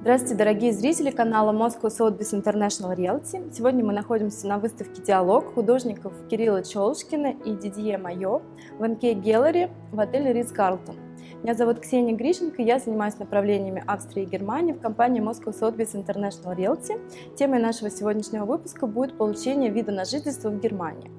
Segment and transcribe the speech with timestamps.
[0.00, 3.52] Здравствуйте, дорогие зрители канала Moscow Sotheby's International Realty.
[3.52, 8.40] Сегодня мы находимся на выставке «Диалог» художников Кирилла Чолушкина и Дидье Майо
[8.78, 10.96] в НК Gallery в отеле Ридс Карлтон.
[11.42, 16.56] Меня зовут Ксения Грищенко, я занимаюсь направлениями Австрии и Германии в компании Moscow Sotheby's International
[16.56, 16.98] Realty.
[17.36, 21.10] Темой нашего сегодняшнего выпуска будет получение вида на жительство в Германии.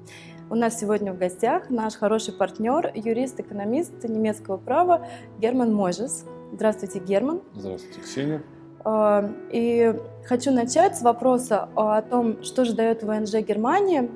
[0.50, 5.06] У нас сегодня в гостях наш хороший партнер, юрист-экономист немецкого права
[5.38, 6.24] Герман Можес.
[6.52, 7.42] Здравствуйте, Герман.
[7.54, 8.42] Здравствуйте, Ксения.
[8.84, 14.10] А, и хочу начать с вопроса о том, что же дает ВНЖ Германии,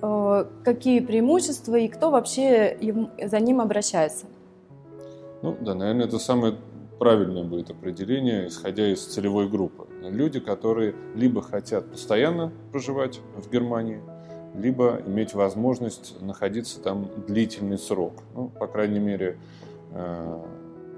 [0.00, 2.76] а, какие преимущества и кто вообще
[3.22, 4.26] за ним обращается.
[5.42, 6.56] Ну да, наверное, это самое
[6.98, 9.86] правильное будет определение, исходя из целевой группы.
[10.02, 14.00] Люди, которые либо хотят постоянно проживать в Германии,
[14.56, 18.14] либо иметь возможность находиться там длительный срок.
[18.34, 19.38] Ну, по крайней мере,
[19.92, 20.42] э,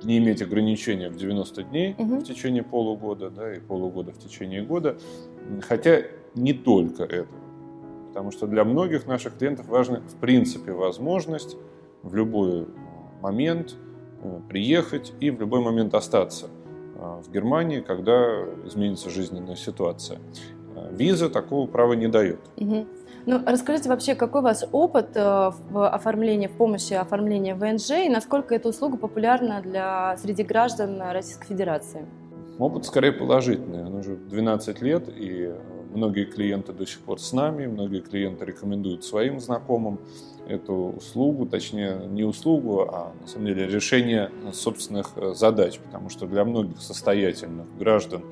[0.02, 2.16] не иметь ограничения в 90 дней угу.
[2.16, 4.98] в течение полугода, да, и полугода в течение года.
[5.62, 6.02] Хотя
[6.34, 7.28] не только это.
[8.08, 11.56] Потому что для многих наших клиентов важна, в принципе, возможность
[12.02, 12.66] в любой
[13.20, 13.76] момент
[14.22, 16.46] э, приехать и в любой момент остаться
[16.96, 20.18] э, в Германии, когда изменится жизненная ситуация.
[20.80, 22.40] Э, виза такого права не дает.
[22.56, 22.86] Угу.
[23.26, 28.54] Ну, расскажите вообще, какой ваш опыт э, в оформлении, в помощи оформления ВНЖ и насколько
[28.54, 32.06] эта услуга популярна для, среди граждан Российской Федерации?
[32.58, 33.84] Опыт скорее положительный.
[33.84, 35.52] Он уже 12 лет, и
[35.94, 39.98] многие клиенты до сих пор с нами, многие клиенты рекомендуют своим знакомым
[40.46, 46.26] эту услугу, точнее не услугу, а на самом деле решение собственных э, задач, потому что
[46.26, 48.24] для многих состоятельных граждан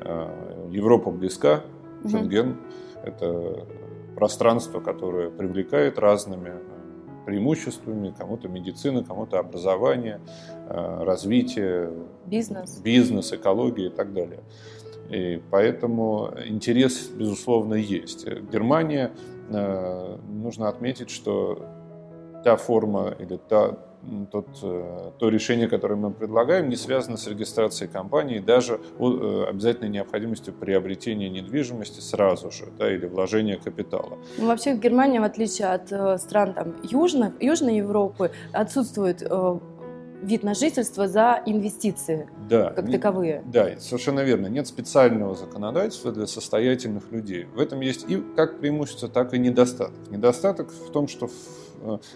[0.00, 1.62] э, Европа близка,
[2.08, 2.58] Шенген угу.
[3.02, 3.66] это
[4.14, 10.20] пространство, которое привлекает разными э, преимуществами, кому-то медицина, кому-то образование,
[10.68, 11.90] э, развитие,
[12.26, 12.78] бизнес.
[12.78, 14.40] бизнес, экология и так далее.
[15.10, 18.26] И поэтому интерес, безусловно, есть.
[18.26, 19.12] Германия,
[19.50, 21.66] э, нужно отметить, что
[22.44, 23.76] та форма или та
[24.30, 29.90] тот, э, то решение, которое мы предлагаем, не связано с регистрацией компании, даже э, обязательной
[29.90, 34.18] необходимостью приобретения недвижимости сразу же, да, или вложения капитала.
[34.38, 39.22] Ну, вообще в Германии, в отличие от э, стран там, южных, Южной Европы, отсутствует
[40.24, 43.42] вид на жительство за инвестиции да, как таковые.
[43.46, 44.46] Да, совершенно верно.
[44.46, 47.44] Нет специального законодательства для состоятельных людей.
[47.44, 50.10] В этом есть и как преимущество, так и недостаток.
[50.10, 51.28] Недостаток в том, что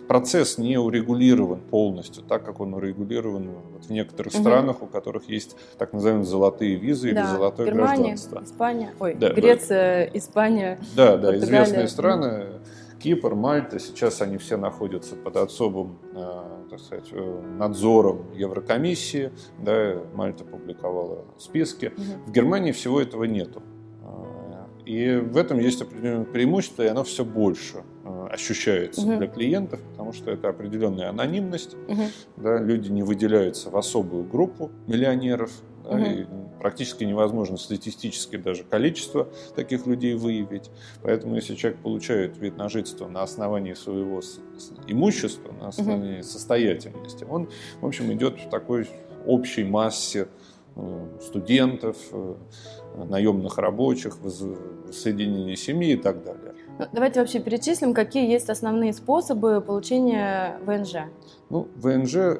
[0.07, 4.41] процесс не урегулирован полностью, так как он урегулирован вот в некоторых угу.
[4.41, 7.21] странах, у которых есть так называемые золотые визы да.
[7.21, 8.43] или золотое Германия, гражданство.
[8.43, 10.19] Испания, ой, да, Греция, да.
[10.19, 11.45] Испания, Да, да, Португалия.
[11.45, 12.47] известные страны.
[12.99, 19.31] Кипр, Мальта, сейчас они все находятся под особым э, так сказать, э, надзором Еврокомиссии.
[19.59, 21.93] Да, Мальта публиковала списки.
[21.97, 22.31] Угу.
[22.31, 23.63] В Германии всего этого нету.
[24.89, 27.98] И в этом есть определенное преимущество, и оно все больше э,
[28.31, 29.17] ощущается угу.
[29.17, 31.75] для клиентов, потому что это определенная анонимность.
[31.89, 32.03] Угу.
[32.37, 35.51] Да, люди не выделяются в особую группу миллионеров.
[35.85, 36.05] Да, угу.
[36.05, 36.27] и
[36.61, 40.71] практически невозможно статистически даже количество таких людей выявить.
[41.03, 44.21] Поэтому если человек получает вид на жительство на основании своего
[44.87, 46.25] имущества, на основании угу.
[46.25, 47.49] состоятельности, он,
[47.81, 48.89] в общем, идет в такой
[49.27, 50.29] общей массе
[50.77, 52.35] э, студентов, э,
[53.09, 56.48] наемных рабочих, воссоединение семьи и так далее.
[56.79, 61.09] Ну, давайте вообще перечислим, какие есть основные способы получения ВНЖ.
[61.51, 62.39] Ну, ВНЖ э,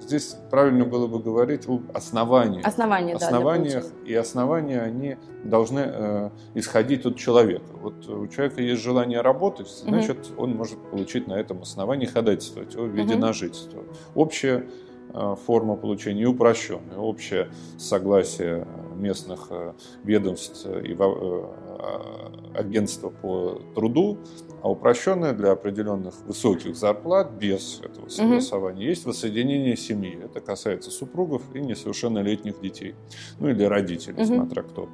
[0.00, 2.62] здесь правильно было бы говорить об основании.
[2.62, 7.66] Основания, Основаниях, да, и основания, они должны э, исходить от человека.
[7.80, 10.44] Вот у человека есть желание работать, значит, угу.
[10.44, 13.22] он может получить на этом основании ходатайствовать о виде угу.
[13.22, 13.82] на жительство.
[14.14, 14.66] Общее
[15.14, 16.96] Э, форма получения и упрощенная.
[16.96, 19.74] Общее согласие местных э,
[20.04, 21.71] ведомств и э,
[22.54, 24.18] агентства по труду,
[24.62, 28.88] а упрощенное для определенных высоких зарплат без этого согласования угу.
[28.90, 30.18] есть воссоединение семьи.
[30.22, 32.94] Это касается супругов и несовершеннолетних детей.
[33.40, 34.24] Ну или родителей, угу.
[34.24, 34.88] смотря кто,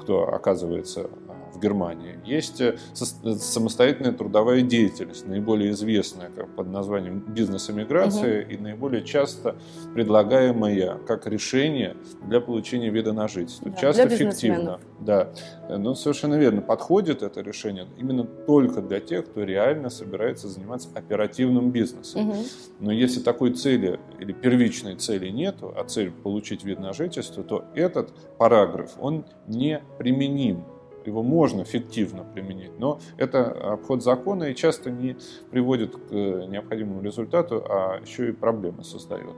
[0.00, 1.10] кто оказывается
[1.52, 2.20] в Германии.
[2.24, 8.52] Есть э, самостоятельная трудовая деятельность, наиболее известная как под названием бизнес-эмиграция угу.
[8.52, 9.56] и наиболее часто
[9.94, 13.70] предлагаемая как решение для получения вида на жительство.
[13.70, 14.78] Да, часто фиктивно.
[15.00, 15.32] Да,
[15.68, 16.60] ну совершенно верно.
[16.60, 22.30] Подходит это решение именно только для тех, кто реально собирается заниматься оперативным бизнесом.
[22.30, 22.36] Угу.
[22.80, 27.64] Но если такой цели или первичной цели нету, а цель получить вид на жительство, то
[27.74, 30.64] этот параграф, он не применим
[31.06, 35.16] его можно фиктивно применить, но это обход закона и часто не
[35.50, 39.34] приводит к необходимому результату, а еще и проблемы создает.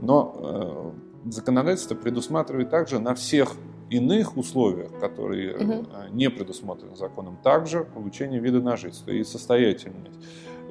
[0.00, 0.94] Но
[1.24, 3.54] законодательство предусматривает также на всех
[3.90, 5.86] иных условиях, которые угу.
[6.10, 10.18] не предусмотрены законом, также получение вида на жительство и состоятельность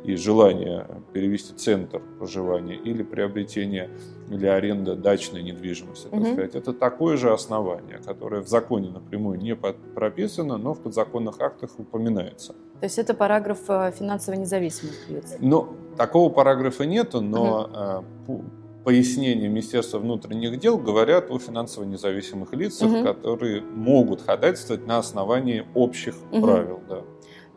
[0.04, 3.90] и желание перевести центр проживания или приобретение
[4.30, 6.26] или аренда дачной недвижимости, так угу.
[6.26, 11.72] сказать, это такое же основание, которое в законе напрямую не прописано, но в подзаконных актах
[11.80, 12.54] упоминается.
[12.80, 15.38] То есть это параграф э, финансово независимых лиц?
[15.40, 18.44] Ну, такого параграфа нету, но угу
[18.86, 23.04] пояснения Министерства внутренних дел говорят о финансово независимых лицах, угу.
[23.04, 26.42] которые могут ходатайствовать на основании общих угу.
[26.42, 26.80] правил.
[26.88, 27.02] Да.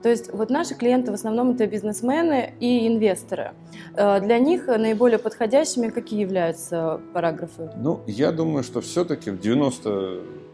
[0.02, 3.52] То есть вот наши клиенты в основном это бизнесмены и инвесторы.
[3.94, 7.70] Э, для них наиболее подходящими какие являются параграфы?
[7.76, 9.40] Ну, я думаю, что все-таки в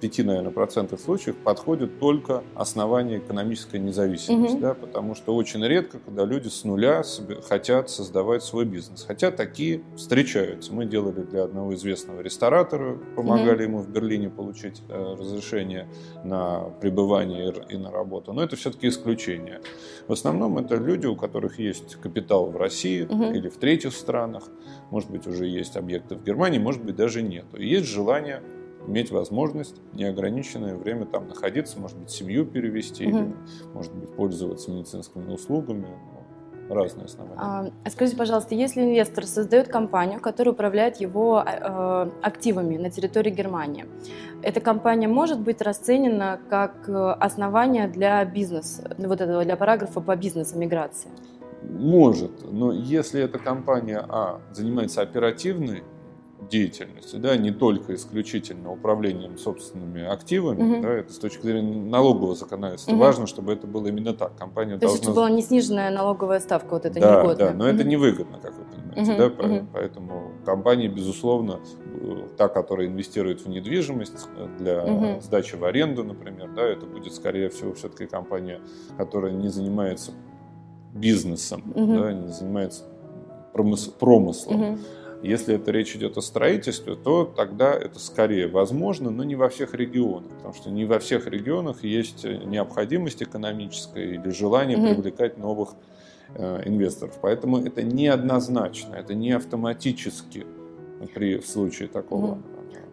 [0.05, 4.63] 95, наверное, процентов случаев подходит только основание экономической независимости, угу.
[4.63, 7.03] да, потому что очень редко, когда люди с нуля
[7.49, 9.05] хотят создавать свой бизнес.
[9.07, 10.73] Хотя такие встречаются.
[10.73, 13.73] Мы делали для одного известного ресторатора, помогали угу.
[13.73, 15.89] ему в Берлине получить э, разрешение
[16.25, 18.33] на пребывание и на работу.
[18.33, 19.61] Но это все-таки исключение.
[20.07, 23.33] В основном это люди, у которых есть капитал в России угу.
[23.33, 24.45] или в третьих странах,
[24.91, 27.47] может быть, уже есть объекты в Германии, может быть, даже нет.
[27.57, 28.43] И есть желание
[28.87, 33.19] иметь возможность неограниченное время там находиться, может быть, семью перевести, угу.
[33.19, 33.35] или,
[33.73, 35.89] может быть, пользоваться медицинскими услугами
[36.69, 37.73] разные основания.
[37.85, 43.87] А, скажите, пожалуйста, если инвестор создает компанию, которая управляет его э, активами на территории Германии,
[44.43, 50.17] эта компания может быть расценена как э, основание для бизнеса, вот этого для параграфа по
[50.17, 51.11] бизнесу миграции?
[51.63, 55.83] Может, но если эта компания а занимается оперативной
[56.49, 60.83] деятельности, да, не только исключительно управлением собственными активами, угу.
[60.83, 62.93] да, это с точки зрения налогового законодательства.
[62.93, 63.01] Угу.
[63.01, 64.37] Важно, чтобы это было именно так.
[64.37, 64.95] Компания То должна...
[64.95, 67.47] есть, чтобы была не сниженная налоговая ставка, вот это да, негодно.
[67.47, 67.75] Да, но угу.
[67.75, 69.19] это невыгодно, как вы понимаете, угу.
[69.19, 69.67] да, угу.
[69.73, 71.61] поэтому компания, безусловно,
[72.01, 75.21] э, та, которая инвестирует в недвижимость для угу.
[75.21, 78.61] сдачи в аренду, например, да, это будет, скорее всего, все-таки компания,
[78.97, 80.13] которая не занимается
[80.95, 81.95] бизнесом, угу.
[81.95, 82.85] да, не занимается
[83.53, 84.61] промыслом.
[84.61, 84.79] Угу.
[85.25, 89.73] Если это речь идет о строительстве, то тогда это скорее возможно, но не во всех
[89.73, 94.95] регионах, потому что не во всех регионах есть необходимость экономическая или желание угу.
[94.95, 95.71] привлекать новых
[96.35, 97.19] э, инвесторов.
[97.23, 100.47] Поэтому это неоднозначно, это не автоматически
[101.15, 102.33] при в случае такого.
[102.33, 102.43] Угу.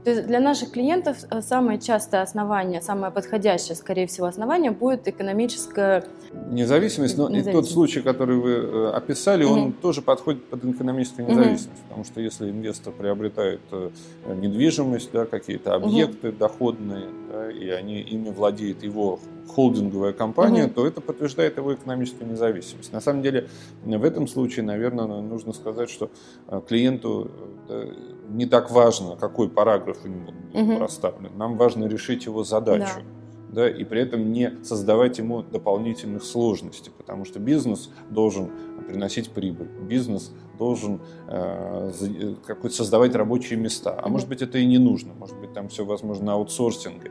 [0.03, 5.07] То есть для наших клиентов э, самое частое основание, самое подходящее, скорее всего, основание будет
[5.07, 6.03] экономическое...
[6.49, 7.49] Независимость, но независимость.
[7.49, 9.53] и тот случай, который вы э, описали, угу.
[9.53, 11.87] он тоже подходит под экономическую независимость, угу.
[11.89, 13.91] потому что если инвестор приобретает э,
[14.35, 16.37] недвижимость, да, какие-то объекты угу.
[16.37, 19.19] доходные, да, и они, ими владеет его
[19.55, 20.73] холдинговая компания, угу.
[20.73, 22.93] то это подтверждает его экономическую независимость.
[22.93, 23.49] На самом деле,
[23.83, 26.09] в этом случае, наверное, нужно сказать, что
[26.67, 27.29] клиенту
[28.29, 30.77] не так важно, какой параграф у него угу.
[30.77, 31.31] проставлен.
[31.37, 32.95] Нам важно решить его задачу.
[32.95, 33.20] Да.
[33.51, 38.49] Да, и при этом не создавать ему дополнительных сложностей, потому что бизнес должен
[38.87, 41.91] приносить прибыль, бизнес должен э,
[42.47, 43.99] э создавать рабочие места.
[44.01, 47.03] А может быть это и не нужно, может быть там все возможно аутсорсинг,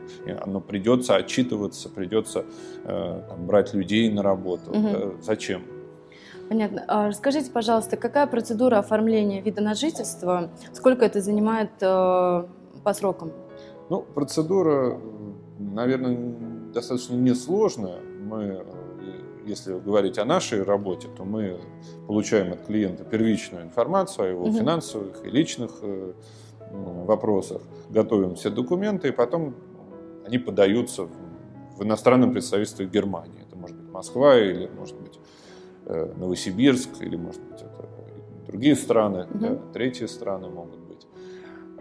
[0.47, 2.45] но придется отчитываться, придется
[2.85, 4.71] э, там, брать людей на работу.
[4.71, 5.61] mm Да, зачем?
[6.49, 6.83] Понятно.
[6.87, 10.49] А расскажите, пожалуйста, какая процедура оформления вида на жительство?
[10.73, 12.45] Сколько это занимает э,
[12.83, 13.31] по срокам?
[13.89, 14.99] Ну, процедура,
[15.73, 16.35] наверное,
[16.73, 17.99] достаточно несложная.
[18.01, 18.63] Мы, э,
[19.45, 21.59] если говорить о нашей работе, то мы
[22.07, 24.57] получаем от клиента первичную информацию о его угу.
[24.57, 26.13] финансовых и личных э,
[26.71, 29.55] вопросах, готовим все документы, и потом
[30.25, 31.07] они подаются
[31.77, 33.41] в иностранном представительстве Германии.
[33.47, 35.19] Это может быть Москва или, может быть,
[35.85, 37.89] Э, Новосибирск или, может быть, это
[38.47, 39.39] другие страны, угу.
[39.39, 41.07] да, третьи страны могут быть.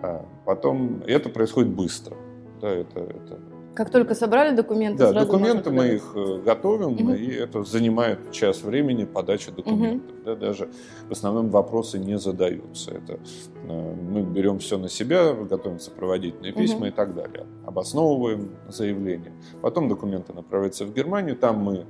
[0.02, 2.16] А потом это происходит быстро.
[2.60, 3.38] Да, это, это...
[3.74, 7.12] Как только собрали документы, да, документы мы их э, готовим, угу.
[7.12, 10.10] и это занимает час времени подача документов.
[10.10, 10.24] Угу.
[10.24, 10.68] Да, даже
[11.08, 12.90] в основном вопросы не задаются.
[12.92, 13.20] Это
[13.68, 16.86] э, мы берем все на себя, готовим сопроводительные письма угу.
[16.86, 19.32] и так далее, обосновываем заявление.
[19.62, 21.86] Потом документы направляются в Германию, там мы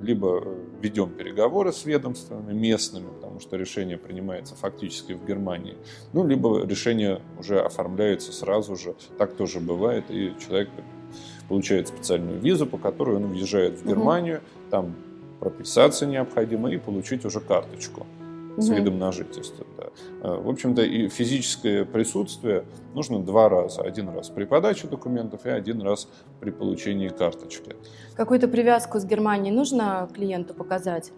[0.00, 5.76] либо э, ведем переговоры с ведомствами местными, потому что решение принимается фактически в Германии,
[6.12, 10.70] ну, либо решение уже оформляется сразу же, так тоже бывает, и человек
[11.48, 14.70] получает специальную визу, по которой он въезжает в Германию, угу.
[14.70, 14.94] там
[15.40, 18.06] прописаться необходимо и получить уже карточку
[18.56, 18.76] с угу.
[18.76, 19.66] видом на жительство.
[19.76, 19.86] Да.
[20.22, 22.64] Э, в общем-то, и физическое присутствие
[22.94, 23.82] нужно два раза.
[23.82, 26.08] Один раз при подаче документов и один раз
[26.40, 27.74] при получении карточки.
[28.14, 31.12] Какую-то привязку с Германией нужно клиенту показать?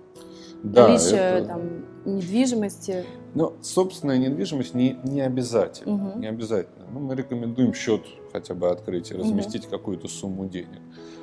[0.63, 1.47] да, наличие это...
[1.49, 3.05] там, недвижимости.
[3.35, 5.95] Но собственная недвижимость не, не обязательно.
[5.95, 6.19] Угу.
[6.21, 6.82] Не обязательно.
[6.93, 9.71] Ну, мы рекомендуем счет хотя бы открыть и разместить угу.
[9.71, 10.81] какую-то сумму денег.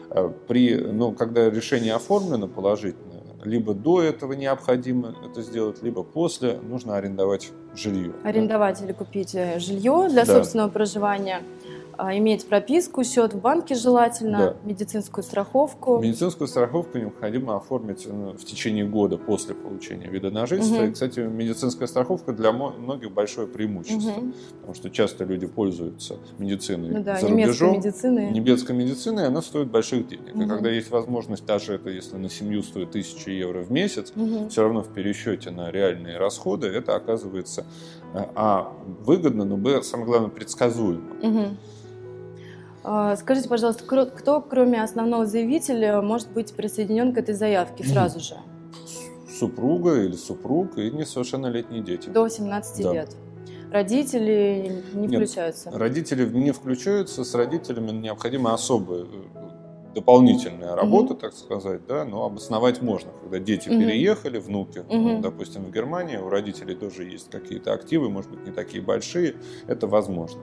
[0.09, 6.57] А при, но когда решение оформлено положительно, либо до этого необходимо это сделать, либо после
[6.57, 8.13] нужно арендовать жилье.
[8.23, 8.85] Арендовать да?
[8.85, 10.33] или купить э, жилье для да.
[10.33, 11.43] собственного проживания.
[12.01, 14.55] А, иметь прописку, счет в банке желательно, да.
[14.63, 15.99] медицинскую страховку.
[15.99, 20.77] Медицинскую страховку необходимо оформить ну, в течение года после получения вида на жительство.
[20.77, 20.85] Угу.
[20.85, 24.31] И, кстати, медицинская страховка для многих большое преимущество, угу.
[24.53, 27.73] потому что часто люди пользуются медициной ну, да, за рубежом.
[27.73, 28.29] Медицины.
[28.31, 30.33] Немецкой медициной, она стоит больших денег.
[30.35, 30.43] Угу.
[30.43, 34.47] И когда есть возможность, даже это если на семью стоит 1000 евро в месяц, угу.
[34.47, 37.65] все равно в пересчете на реальные расходы это оказывается
[38.13, 38.71] э, а
[39.05, 41.15] выгодно, но б самое главное предсказуемо.
[41.21, 41.57] Угу.
[42.83, 48.35] А, скажите, пожалуйста, кто, кроме основного заявителя, может быть присоединен к этой заявке сразу же?
[49.29, 52.09] Супруга или супруг и несовершеннолетние дети.
[52.09, 52.93] До 17 да.
[52.93, 53.15] лет.
[53.71, 55.69] Родители не Нет, включаются?
[55.71, 57.23] Родители не включаются.
[57.23, 59.39] С родителями необходима особая э,
[59.93, 61.21] дополнительная работа, угу.
[61.21, 63.79] так сказать, да, но обосновать можно, когда дети угу.
[63.79, 65.19] переехали, внуки, угу.
[65.21, 69.35] допустим, в Германию, у родителей тоже есть какие-то активы, может быть, не такие большие,
[69.67, 70.41] это возможно.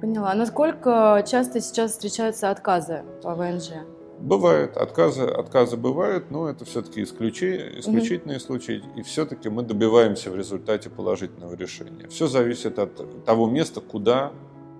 [0.00, 0.30] Поняла.
[0.30, 3.72] А насколько часто сейчас встречаются отказы по ВНЖ?
[4.18, 8.44] Бывают отказы, отказы бывают, но это все-таки исключи, исключительные угу.
[8.44, 12.06] случаи, и все-таки мы добиваемся в результате положительного решения.
[12.08, 14.32] Все зависит от того места, куда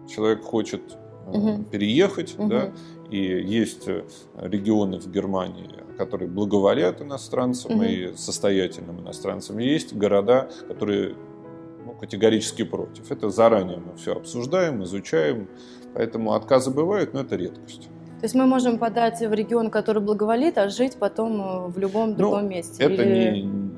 [0.09, 0.83] человек хочет
[1.27, 1.65] угу.
[1.71, 2.49] переехать, угу.
[2.49, 2.73] да,
[3.11, 4.05] и есть э,
[4.37, 7.83] регионы в Германии, которые благоволят иностранцам угу.
[7.85, 11.15] и состоятельным иностранцам, и есть города, которые
[11.85, 13.11] ну, категорически против.
[13.11, 15.49] Это заранее мы все обсуждаем, изучаем,
[15.95, 17.89] поэтому отказы бывают, но это редкость.
[18.21, 22.11] То есть мы можем подать в регион, который благоволит, а жить потом э, в любом
[22.11, 22.83] ну, другом ну, месте?
[22.83, 23.41] Это Или...
[23.41, 23.71] не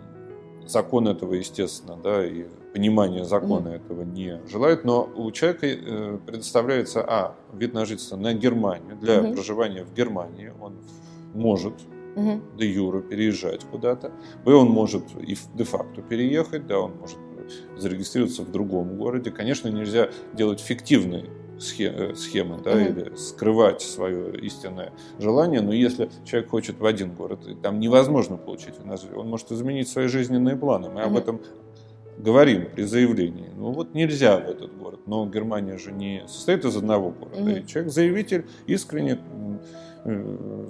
[0.67, 3.77] закон этого, естественно, да, и понимание закона mm.
[3.77, 9.19] этого не желает, но у человека э, предоставляется, а, вид на жительство на Германию, для
[9.19, 9.35] mm-hmm.
[9.35, 10.75] проживания в Германии он
[11.35, 11.75] может
[12.17, 12.57] mm-hmm.
[12.57, 14.11] де юра переезжать куда-то,
[14.45, 17.19] б, он может и де-факто переехать, да, он может
[17.77, 19.31] зарегистрироваться в другом городе.
[19.31, 21.27] Конечно, нельзя делать фиктивные
[21.79, 22.91] э, схемы, да, mm-hmm.
[22.91, 28.75] или скрывать свое истинное желание, но если человек хочет в один город, там невозможно получить
[29.15, 30.89] он может изменить свои жизненные планы.
[30.89, 31.05] Мы mm-hmm.
[31.05, 31.41] об этом
[32.19, 33.51] говорим при заявлении.
[33.57, 37.41] Ну вот нельзя в этот город, но Германия же не состоит из одного города.
[37.41, 37.65] Mm-hmm.
[37.65, 39.19] И человек-заявитель искренне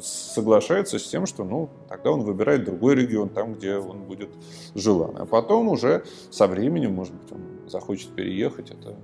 [0.02, 4.30] соглашается с тем, что ну, тогда он выбирает другой регион, там, где он будет
[4.74, 5.16] желан.
[5.18, 8.96] А потом уже со временем, может быть, он захочет переехать, это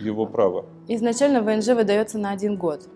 [0.00, 0.66] его право.
[0.88, 2.88] Изначально ВНЖ выдается на один год.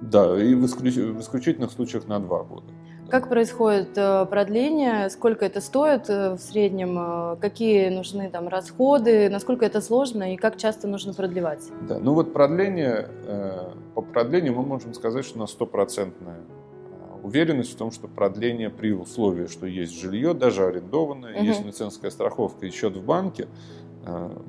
[0.00, 0.96] Да, и в, исключ...
[0.96, 2.72] в исключительных случаях на два года.
[3.10, 9.28] Как происходит э, продление, сколько это стоит э, в среднем, э, какие нужны там расходы,
[9.28, 11.60] насколько это сложно и как часто нужно продлевать?
[11.88, 13.08] Да, ну вот продление,
[13.94, 16.40] по продлению мы можем сказать, что на стопроцентная
[17.22, 21.44] уверенность в том, что продление при условии, что есть жилье, даже арендованное, угу.
[21.44, 23.48] есть медицинская страховка и счет в банке,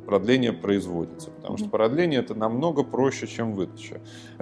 [0.06, 1.32] продление производится.
[1.32, 4.00] Потому что продление это намного проще, чем выдача,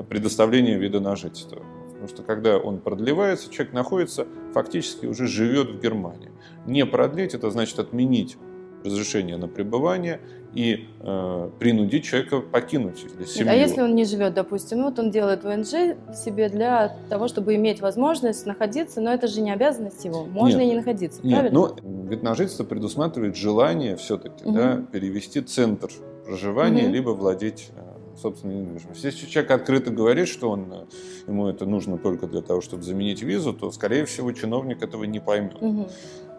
[0.09, 1.63] предоставление вида на жительство.
[1.99, 6.31] Потому что когда он продлевается, человек находится, фактически уже живет в Германии.
[6.65, 8.37] Не продлить, это значит отменить
[8.85, 10.21] разрешение на пребывание
[10.53, 13.51] и э, принудить человека покинуть или семью.
[13.51, 17.81] А если он не живет, допустим, вот он делает ВНЖ себе для того, чтобы иметь
[17.81, 21.59] возможность находиться, но это же не обязанность его, можно нет, и не находиться, нет, правильно?
[21.59, 24.55] Но вид на жительство предусматривает желание все-таки угу.
[24.55, 25.89] да, перевести центр
[26.25, 26.93] проживания, угу.
[26.93, 27.88] либо владеть э,
[28.19, 29.05] собственной недвижимости.
[29.05, 30.85] Если человек открыто говорит, что он, э,
[31.27, 35.19] ему это нужно только для того, чтобы заменить визу, то, скорее всего, чиновник этого не
[35.19, 35.57] поймет.
[35.61, 35.89] Угу.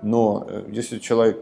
[0.02, 1.38] Но э, если человек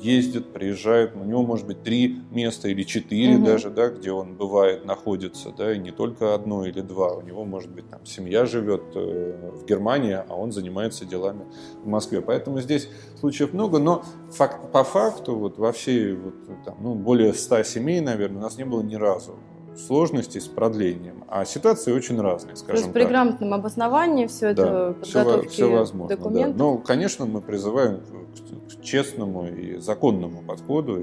[0.00, 3.46] ездит, приезжает, у него может быть три места или четыре угу.
[3.46, 7.12] даже, да, где он бывает, находится, да, и не только одно или два.
[7.12, 11.44] У него может быть там семья живет э, в Германии, а он занимается делами
[11.82, 12.20] в Москве.
[12.20, 12.88] Поэтому здесь
[13.20, 16.34] случаев много, но факт, по факту вот во всей вот,
[16.64, 19.36] там, ну, более ста семей, наверное, у нас не было ни разу
[19.76, 21.24] сложностей с продлением.
[21.28, 23.10] А ситуации очень разные, скажем есть при так.
[23.10, 26.56] грамотном обосновании все это подготовки все, все возможно, документов?
[26.56, 26.64] Да.
[26.64, 28.00] Но, конечно, мы призываем
[28.68, 31.00] к честному и законному подходу.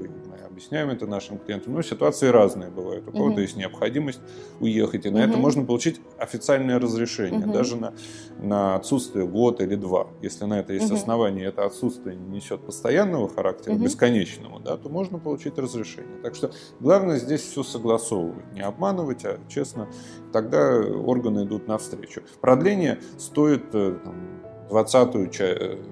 [0.50, 1.74] Объясняем это нашим клиентам.
[1.74, 3.06] Но ситуации разные бывают.
[3.06, 3.40] У кого-то угу.
[3.40, 4.20] есть необходимость
[4.58, 5.28] уехать, и на угу.
[5.28, 7.52] это можно получить официальное разрешение, угу.
[7.52, 7.94] даже на,
[8.38, 10.08] на отсутствие год или два.
[10.22, 10.96] Если на это есть угу.
[10.96, 13.84] основания, это отсутствие не несет постоянного характера, угу.
[13.84, 16.20] бесконечного, да, то можно получить разрешение.
[16.22, 19.88] Так что главное здесь все согласовывать, не обманывать, а честно.
[20.32, 22.22] Тогда органы идут навстречу.
[22.40, 24.39] Продление стоит э, там,
[24.70, 25.30] двадцатую,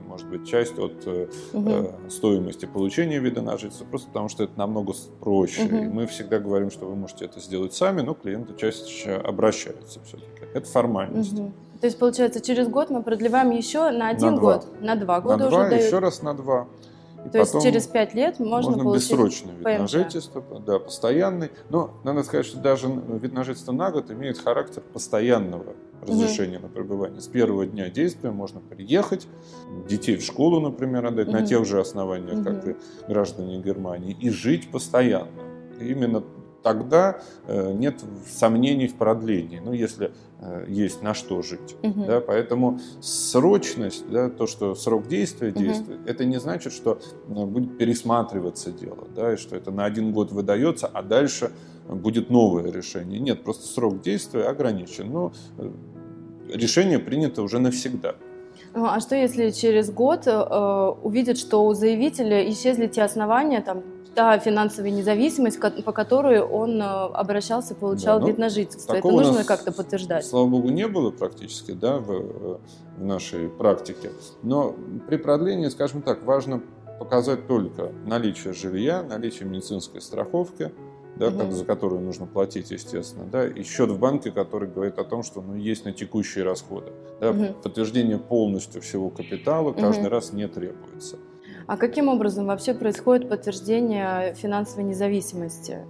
[0.09, 1.07] может быть, часть от
[1.53, 1.93] угу.
[2.09, 5.65] стоимости получения вида на жительство, просто потому что это намного проще.
[5.65, 5.77] Угу.
[5.77, 10.47] И мы всегда говорим, что вы можете это сделать сами, но клиенты чаще обращаются все-таки.
[10.55, 11.39] Это формальность.
[11.39, 11.53] Угу.
[11.81, 15.37] То есть, получается, через год мы продлеваем еще на один на год, на два года
[15.37, 15.85] на уже два, дают.
[15.85, 16.67] еще раз на два.
[17.27, 19.79] И То есть через пять лет можно, можно получить бессрочный вид ПМЖ.
[19.79, 21.51] на жительство, да, постоянный.
[21.69, 26.67] Но надо сказать, что даже вид на жительство на год имеет характер постоянного разрешения угу.
[26.67, 27.21] на пребывание.
[27.21, 29.27] С первого дня действия можно приехать,
[29.89, 31.37] детей в школу, например, отдать угу.
[31.37, 32.45] на тех же основаниях, угу.
[32.45, 32.77] как и
[33.09, 35.29] граждане Германии, и жить постоянно.
[35.81, 36.23] Именно
[36.63, 41.77] тогда э, нет сомнений в продлении, ну, если э, есть на что жить.
[41.83, 42.05] Угу.
[42.05, 46.09] Да, поэтому срочность, да, то, что срок действия действует, угу.
[46.09, 50.33] это не значит, что э, будет пересматриваться дело, да, и что это на один год
[50.33, 51.53] выдается, а дальше
[51.89, 53.19] будет новое решение.
[53.19, 55.11] Нет, просто срок действия ограничен.
[55.11, 55.33] Но
[56.53, 58.15] решение принято уже навсегда.
[58.75, 63.83] Ну, а что если через год э, увидят, что у заявителя исчезли те основания, там,
[64.19, 68.95] та финансовая независимость, по которой он э, обращался, получал да, ну, вид на жительство.
[68.95, 70.27] Это нужно как-то подтверждать.
[70.27, 72.59] Слава богу, не было практически да, в,
[72.97, 74.11] в нашей практике.
[74.43, 74.75] Но
[75.07, 76.61] при продлении, скажем так, важно
[76.99, 80.73] показать только наличие жилья, наличие медицинской страховки,
[81.15, 81.53] да, угу.
[81.53, 85.43] за которую нужно платить, естественно, да, и счет в банке, который говорит о том, что
[85.43, 86.91] ну, есть на текущие расходы.
[87.21, 87.55] Да, угу.
[87.63, 90.11] Подтверждение полностью всего капитала каждый угу.
[90.11, 91.19] раз не требуется.
[91.69, 95.87] А каким образом вообще происходит подтверждение финансовой независимости?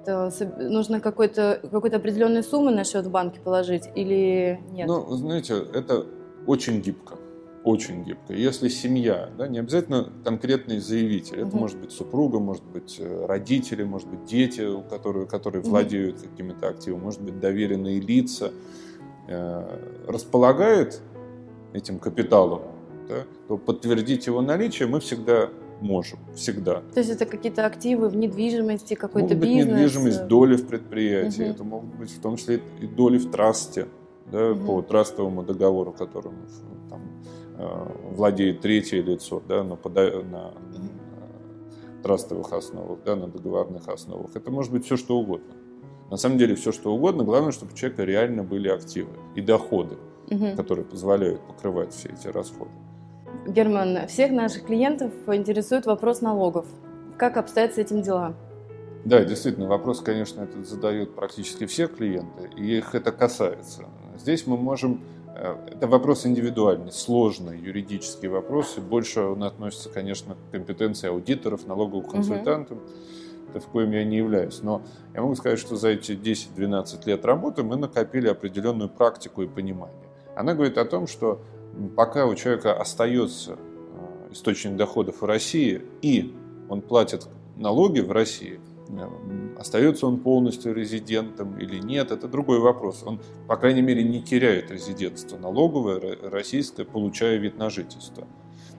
[0.00, 4.88] Это нужно какой-то, какой-то определенной суммы на счет в банке положить или нет?
[4.88, 6.06] Ну, знаете, это
[6.46, 7.16] очень гибко.
[7.62, 8.32] Очень гибко.
[8.32, 11.58] Если семья, да, не обязательно конкретный заявитель, это угу.
[11.58, 15.70] может быть супруга, может быть э, родители, может быть дети, у которых, которые угу.
[15.70, 18.50] владеют какими-то активами, может быть доверенные лица,
[19.28, 19.78] э,
[20.08, 21.02] располагает
[21.74, 22.62] этим капиталом,
[23.12, 25.50] да, то подтвердить его наличие мы всегда
[25.80, 26.82] можем, всегда.
[26.94, 29.66] То есть это какие-то активы в недвижимости, какой-то бизнес?
[29.66, 31.50] Быть недвижимость, доли в предприятии, угу.
[31.50, 33.88] это могут быть в том числе и доли в трасте,
[34.30, 34.66] да, угу.
[34.66, 36.34] по трастовому договору, которым
[36.88, 37.00] там,
[37.58, 40.54] э, владеет третье лицо да, на, пода- на
[42.02, 44.30] трастовых основах, да, на договорных основах.
[44.34, 45.54] Это может быть все что угодно.
[46.10, 49.96] На самом деле все что угодно, главное, чтобы у человека реально были активы и доходы,
[50.30, 50.56] угу.
[50.56, 52.70] которые позволяют покрывать все эти расходы.
[53.46, 56.66] Герман, всех наших клиентов интересует вопрос налогов.
[57.16, 58.34] Как обстоят с этим дела?
[59.04, 63.84] Да, действительно, вопрос, конечно, этот задают практически все клиенты, и их это касается.
[64.16, 65.02] Здесь мы можем...
[65.34, 71.66] Э, это вопрос индивидуальный, сложный юридический вопрос, и больше он относится, конечно, к компетенции аудиторов,
[71.66, 72.78] налоговых консультантов.
[72.78, 72.86] Угу.
[73.50, 74.62] Это в коем я не являюсь.
[74.62, 74.82] Но
[75.14, 79.98] я могу сказать, что за эти 10-12 лет работы мы накопили определенную практику и понимание.
[80.36, 81.42] Она говорит о том, что
[81.96, 86.34] пока у человека остается э, источник доходов в России и
[86.68, 93.02] он платит налоги в России, э, остается он полностью резидентом или нет, это другой вопрос.
[93.04, 98.26] Он, по крайней мере, не теряет резидентство налоговое, российское, получая вид на жительство.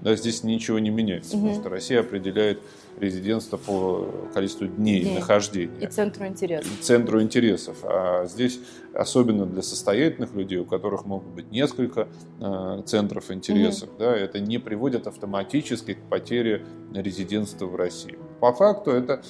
[0.03, 1.43] Да, здесь ничего не меняется, угу.
[1.43, 2.59] потому что Россия определяет
[2.99, 5.15] резидентство по количеству дней, дней.
[5.15, 5.79] нахождения.
[5.79, 6.71] И центру интересов.
[6.71, 7.77] И центру интересов.
[7.83, 8.59] А здесь,
[8.93, 12.09] особенно для состоятельных людей, у которых могут быть несколько
[12.41, 13.99] э, центров интересов, угу.
[13.99, 18.17] да, это не приводит автоматически к потере резидентства в России.
[18.41, 19.23] По факту это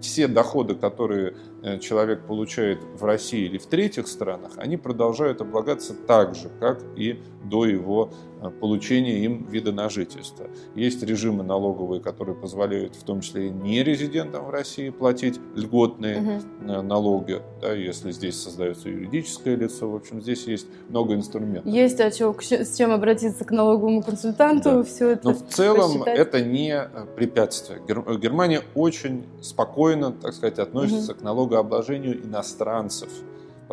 [0.00, 5.94] все доходы, которые э, человек получает в России или в третьих странах, они продолжают облагаться
[5.94, 8.12] так же, как и до его
[8.50, 10.46] получения им вида на жительство.
[10.74, 16.82] Есть режимы налоговые, которые позволяют в том числе и нерезидентам в России платить льготные угу.
[16.82, 19.90] налоги, да, если здесь создается юридическое лицо.
[19.90, 21.72] В общем, здесь есть много инструментов.
[21.72, 24.82] Есть о чем, с чем обратиться к налоговому консультанту, да.
[24.82, 26.18] все это Но в целом посчитать.
[26.18, 27.80] это не препятствие.
[27.86, 31.20] Германия очень очень спокойно, так сказать, относится угу.
[31.20, 33.10] к налогообложению иностранцев,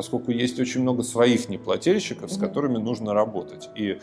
[0.02, 3.70] поскольку есть очень много своих неплательщиков, с которыми нужно работать.
[3.76, 4.00] И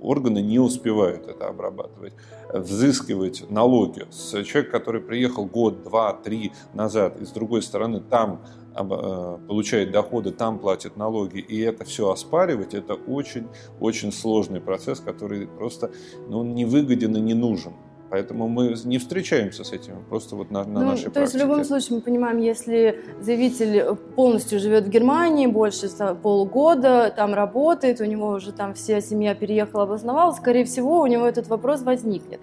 [0.00, 2.12] органы не успевают это обрабатывать,
[2.54, 8.44] взыскивать налоги с человека, который приехал год, два, три назад, и с другой стороны там
[8.76, 15.48] э, получает доходы, там платит налоги, и это все оспаривать, это очень-очень сложный процесс, который
[15.48, 15.90] просто
[16.28, 17.72] ну, не выгоден и не нужен.
[18.12, 21.20] Поэтому мы не встречаемся с этим, просто вот на, на ну, нашей То практике.
[21.22, 25.88] есть в любом случае мы понимаем, если заявитель полностью живет в Германии, больше
[26.22, 31.24] полгода, там работает, у него уже там вся семья переехала, обосновалась, скорее всего, у него
[31.24, 32.40] этот вопрос возникнет.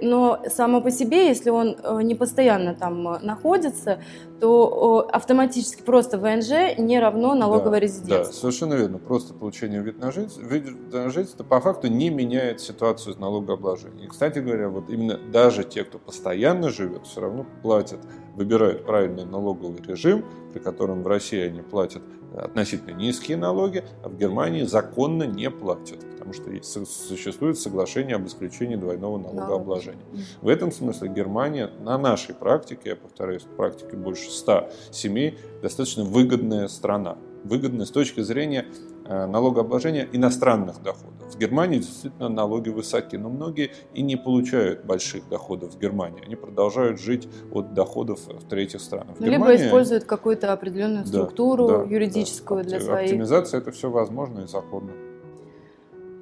[0.00, 4.00] Но само по себе, если он э, не постоянно там э, находится,
[4.40, 8.24] то автоматически просто ВНЖ не равно налоговое да, резидентство.
[8.24, 8.98] Да, совершенно верно.
[8.98, 14.06] Просто получение вид на жительство, вид на жительство по факту не меняет ситуацию с налогообложением.
[14.06, 18.00] И, кстати говоря, вот именно даже те, кто постоянно живет, все равно платят,
[18.34, 22.02] выбирают правильный налоговый режим, при котором в России они платят
[22.36, 28.76] относительно низкие налоги, а в Германии законно не платят, потому что существует соглашение об исключении
[28.76, 30.04] двойного налогообложения.
[30.40, 36.68] В этом смысле Германия на нашей практике, я повторяюсь, практике больше 100 семей, достаточно выгодная
[36.68, 37.18] страна.
[37.42, 38.66] Выгодная с точки зрения
[39.10, 41.19] Э, налогообложения иностранных доходов.
[41.34, 46.24] В Германии действительно налоги высоки, но многие и не получают больших доходов в Германии.
[46.24, 49.16] Они продолжают жить от доходов в третьих странах.
[49.16, 49.66] В Либо Германии...
[49.66, 52.70] используют какую-то определенную структуру да, юридическую да.
[52.70, 53.10] для своих.
[53.10, 54.92] Оптимизация это все возможно и законно.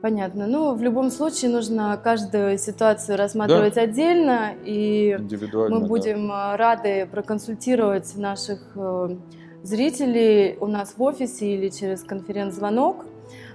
[0.01, 0.47] Понятно.
[0.47, 3.83] Ну, в любом случае нужно каждую ситуацию рассматривать да.
[3.83, 6.57] отдельно, и мы будем да.
[6.57, 9.17] рады проконсультировать наших э,
[9.65, 13.07] зрителей у нас в офисе или через конференц-звонок.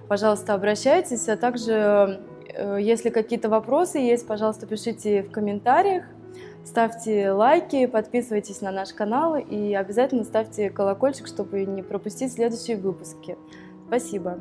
[0.07, 1.27] Пожалуйста, обращайтесь.
[1.29, 2.21] А также,
[2.53, 6.05] э, если какие-то вопросы есть, пожалуйста, пишите в комментариях.
[6.65, 13.37] Ставьте лайки, подписывайтесь на наш канал и обязательно ставьте колокольчик, чтобы не пропустить следующие выпуски.
[13.87, 14.39] Спасибо.